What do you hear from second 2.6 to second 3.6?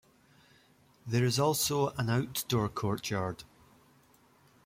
courtyard.